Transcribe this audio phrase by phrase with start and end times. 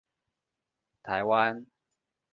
[1.03, 1.67] 台灣